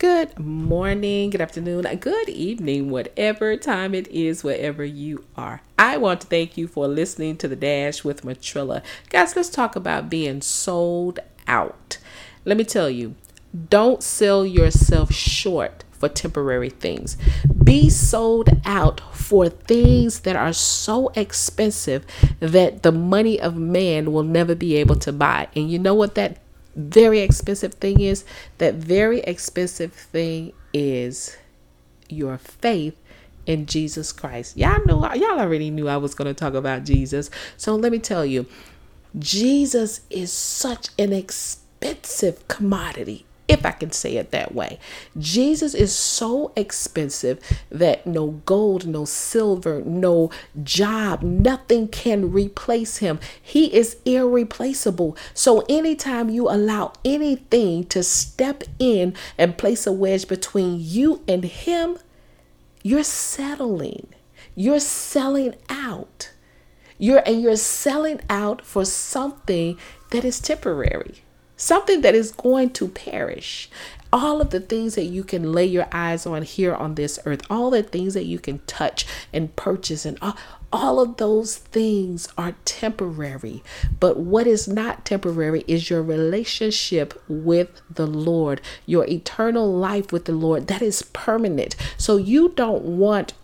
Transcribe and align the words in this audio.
Good 0.00 0.38
morning, 0.38 1.28
good 1.28 1.42
afternoon, 1.42 1.82
good 1.96 2.30
evening, 2.30 2.88
whatever 2.88 3.54
time 3.58 3.94
it 3.94 4.08
is, 4.08 4.42
wherever 4.42 4.82
you 4.82 5.26
are. 5.36 5.60
I 5.78 5.98
want 5.98 6.22
to 6.22 6.26
thank 6.26 6.56
you 6.56 6.68
for 6.68 6.88
listening 6.88 7.36
to 7.36 7.48
The 7.48 7.54
Dash 7.54 8.02
with 8.02 8.22
Matrilla. 8.22 8.82
Guys, 9.10 9.36
let's 9.36 9.50
talk 9.50 9.76
about 9.76 10.08
being 10.08 10.40
sold 10.40 11.18
out. 11.46 11.98
Let 12.46 12.56
me 12.56 12.64
tell 12.64 12.88
you, 12.88 13.14
don't 13.68 14.02
sell 14.02 14.46
yourself 14.46 15.12
short 15.12 15.84
for 15.90 16.08
temporary 16.08 16.70
things. 16.70 17.18
Be 17.62 17.90
sold 17.90 18.48
out 18.64 19.02
for 19.14 19.50
things 19.50 20.20
that 20.20 20.34
are 20.34 20.54
so 20.54 21.08
expensive 21.14 22.06
that 22.40 22.84
the 22.84 22.92
money 22.92 23.38
of 23.38 23.54
man 23.54 24.12
will 24.12 24.22
never 24.22 24.54
be 24.54 24.76
able 24.76 24.96
to 24.96 25.12
buy. 25.12 25.48
And 25.54 25.70
you 25.70 25.78
know 25.78 25.94
what 25.94 26.14
that 26.14 26.38
very 26.74 27.20
expensive 27.20 27.74
thing 27.74 28.00
is? 28.00 28.24
That 28.58 28.74
very 28.74 29.20
expensive 29.20 29.92
thing 29.92 30.52
is 30.72 31.36
your 32.08 32.38
faith 32.38 32.96
in 33.46 33.66
Jesus 33.66 34.12
Christ. 34.12 34.56
Y'all 34.56 34.84
know 34.86 35.00
y'all 35.14 35.40
already 35.40 35.70
knew 35.70 35.88
I 35.88 35.96
was 35.96 36.14
going 36.14 36.28
to 36.28 36.34
talk 36.34 36.54
about 36.54 36.84
Jesus. 36.84 37.30
So 37.56 37.74
let 37.74 37.92
me 37.92 37.98
tell 37.98 38.24
you, 38.24 38.46
Jesus 39.18 40.02
is 40.10 40.32
such 40.32 40.88
an 40.98 41.12
expensive 41.12 42.46
commodity 42.48 43.26
if 43.50 43.66
I 43.66 43.72
can 43.72 43.90
say 43.90 44.16
it 44.16 44.30
that 44.30 44.54
way. 44.54 44.78
Jesus 45.18 45.74
is 45.74 45.92
so 45.92 46.52
expensive 46.54 47.40
that 47.68 48.06
no 48.06 48.28
gold, 48.46 48.86
no 48.86 49.04
silver, 49.04 49.82
no 49.82 50.30
job, 50.62 51.22
nothing 51.22 51.88
can 51.88 52.30
replace 52.30 52.98
him. 52.98 53.18
He 53.42 53.74
is 53.74 53.96
irreplaceable. 54.04 55.16
So 55.34 55.64
anytime 55.68 56.30
you 56.30 56.48
allow 56.48 56.92
anything 57.04 57.84
to 57.86 58.04
step 58.04 58.62
in 58.78 59.14
and 59.36 59.58
place 59.58 59.86
a 59.86 59.92
wedge 59.92 60.28
between 60.28 60.76
you 60.78 61.22
and 61.26 61.44
him, 61.44 61.98
you're 62.82 63.02
settling. 63.02 64.06
You're 64.54 64.80
selling 64.80 65.56
out. 65.68 66.30
You're 66.98 67.22
and 67.26 67.42
you're 67.42 67.56
selling 67.56 68.20
out 68.30 68.64
for 68.64 68.84
something 68.84 69.78
that 70.10 70.24
is 70.24 70.38
temporary 70.38 71.22
something 71.60 72.00
that 72.00 72.14
is 72.14 72.32
going 72.32 72.70
to 72.70 72.88
perish. 72.88 73.70
All 74.12 74.40
of 74.40 74.50
the 74.50 74.60
things 74.60 74.96
that 74.96 75.04
you 75.04 75.22
can 75.22 75.52
lay 75.52 75.66
your 75.66 75.86
eyes 75.92 76.26
on 76.26 76.42
here 76.42 76.74
on 76.74 76.96
this 76.96 77.18
earth, 77.26 77.42
all 77.48 77.70
the 77.70 77.82
things 77.82 78.14
that 78.14 78.24
you 78.24 78.40
can 78.40 78.58
touch 78.66 79.06
and 79.32 79.54
purchase, 79.54 80.04
and 80.04 80.18
all, 80.20 80.36
all 80.72 80.98
of 80.98 81.16
those 81.18 81.56
things 81.56 82.28
are 82.36 82.54
temporary. 82.64 83.62
But 84.00 84.16
what 84.16 84.46
is 84.46 84.66
not 84.66 85.04
temporary 85.04 85.64
is 85.68 85.90
your 85.90 86.02
relationship 86.02 87.22
with 87.28 87.82
the 87.88 88.06
Lord, 88.06 88.60
your 88.86 89.06
eternal 89.06 89.72
life 89.72 90.12
with 90.12 90.24
the 90.24 90.32
Lord. 90.32 90.66
That 90.66 90.82
is 90.82 91.02
permanent. 91.12 91.76
So 91.96 92.16
you 92.16 92.48
don't 92.56 92.82
want 92.82 93.34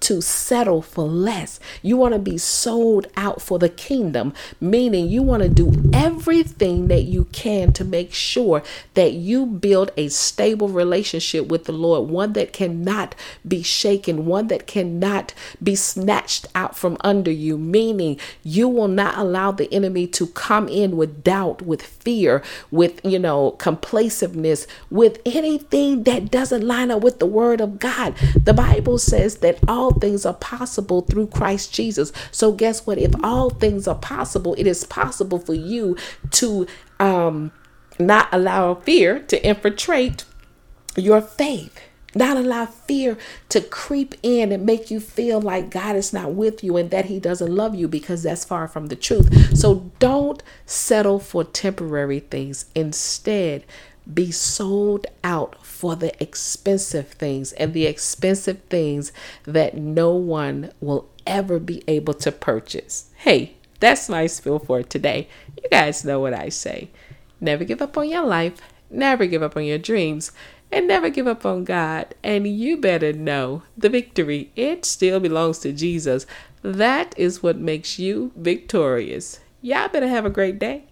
to 0.00 0.20
settle 0.20 0.82
for 0.82 1.04
less. 1.04 1.60
You 1.82 1.96
want 1.96 2.14
to 2.14 2.18
be 2.18 2.38
sold 2.38 3.06
out 3.16 3.40
for 3.40 3.58
the 3.58 3.68
kingdom, 3.68 4.32
meaning 4.60 5.08
you 5.08 5.22
want 5.22 5.42
to 5.42 5.48
do 5.48 5.90
everything 5.92 6.88
that 6.88 7.02
you 7.02 7.24
can 7.32 7.72
to 7.74 7.84
make 7.84 8.12
sure 8.12 8.62
that 8.94 9.12
you 9.12 9.46
build 9.46 9.92
a 9.96 10.08
stable 10.08 10.68
relationship 10.68 11.46
with 11.48 11.64
the 11.64 11.72
Lord, 11.72 12.10
one 12.10 12.32
that 12.34 12.52
cannot 12.52 13.14
be 13.46 13.62
shaken, 13.62 14.26
one 14.26 14.48
that 14.48 14.66
cannot 14.66 15.32
be 15.62 15.74
snatched 15.74 16.46
out 16.54 16.76
from 16.76 16.96
under 17.00 17.30
you, 17.30 17.56
meaning 17.56 18.18
you 18.42 18.68
will 18.68 18.88
not 18.88 19.16
allow 19.16 19.50
the 19.52 19.72
enemy 19.72 20.06
to 20.08 20.26
come 20.28 20.68
in 20.68 20.96
with 20.96 21.22
doubt, 21.22 21.62
with 21.62 21.82
fear, 21.82 22.42
with, 22.70 23.00
you 23.04 23.18
know, 23.18 23.52
complaciveness, 23.52 24.66
with 24.90 25.20
anything 25.24 26.02
that 26.02 26.30
doesn't 26.30 26.66
line 26.66 26.90
up 26.90 27.02
with 27.02 27.18
the 27.18 27.26
word 27.26 27.60
of 27.60 27.78
God. 27.78 28.14
The 28.36 28.54
Bible 28.54 28.98
says 28.98 29.36
that 29.36 29.58
all 29.68 29.75
things 29.90 30.26
are 30.26 30.34
possible 30.34 31.02
through 31.02 31.28
Christ 31.28 31.72
Jesus. 31.72 32.12
So 32.30 32.52
guess 32.52 32.86
what? 32.86 32.98
If 32.98 33.12
all 33.22 33.50
things 33.50 33.86
are 33.88 33.94
possible, 33.94 34.54
it 34.58 34.66
is 34.66 34.84
possible 34.84 35.38
for 35.38 35.54
you 35.54 35.96
to 36.32 36.66
um 36.98 37.52
not 37.98 38.28
allow 38.32 38.74
fear 38.74 39.20
to 39.20 39.46
infiltrate 39.46 40.24
your 40.96 41.20
faith. 41.20 41.80
Not 42.14 42.38
allow 42.38 42.64
fear 42.64 43.18
to 43.50 43.60
creep 43.60 44.14
in 44.22 44.50
and 44.50 44.64
make 44.64 44.90
you 44.90 45.00
feel 45.00 45.38
like 45.38 45.70
God 45.70 45.96
is 45.96 46.14
not 46.14 46.32
with 46.32 46.64
you 46.64 46.78
and 46.78 46.90
that 46.90 47.06
He 47.06 47.20
doesn't 47.20 47.54
love 47.54 47.74
you 47.74 47.88
because 47.88 48.22
that's 48.22 48.44
far 48.44 48.68
from 48.68 48.86
the 48.86 48.96
truth. 48.96 49.54
So 49.56 49.90
don't 49.98 50.42
settle 50.64 51.18
for 51.18 51.44
temporary 51.44 52.20
things. 52.20 52.66
Instead, 52.74 53.64
be 54.12 54.30
sold 54.30 55.06
out 55.24 55.64
for 55.64 55.96
the 55.96 56.20
expensive 56.22 57.08
things 57.08 57.52
and 57.52 57.74
the 57.74 57.86
expensive 57.86 58.60
things 58.68 59.12
that 59.44 59.76
no 59.76 60.14
one 60.14 60.72
will 60.80 61.08
ever 61.26 61.58
be 61.58 61.82
able 61.88 62.14
to 62.14 62.30
purchase. 62.30 63.10
Hey, 63.16 63.54
that's 63.80 64.08
my 64.08 64.26
spiel 64.26 64.58
for 64.58 64.82
today. 64.82 65.28
You 65.62 65.68
guys 65.70 66.04
know 66.04 66.20
what 66.20 66.34
I 66.34 66.48
say. 66.48 66.90
Never 67.40 67.64
give 67.64 67.82
up 67.82 67.98
on 67.98 68.08
your 68.08 68.24
life, 68.24 68.60
never 68.90 69.26
give 69.26 69.42
up 69.42 69.56
on 69.56 69.64
your 69.64 69.78
dreams, 69.78 70.32
and 70.72 70.88
never 70.88 71.10
give 71.10 71.26
up 71.26 71.44
on 71.44 71.64
God. 71.64 72.14
And 72.22 72.46
you 72.46 72.76
better 72.76 73.12
know 73.12 73.62
the 73.76 73.88
victory, 73.88 74.50
it 74.56 74.84
still 74.84 75.20
belongs 75.20 75.58
to 75.60 75.72
Jesus. 75.72 76.26
That 76.62 77.14
is 77.18 77.42
what 77.42 77.58
makes 77.58 77.98
you 77.98 78.32
victorious. 78.36 79.40
Y'all 79.60 79.88
better 79.88 80.08
have 80.08 80.24
a 80.24 80.30
great 80.30 80.58
day. 80.58 80.84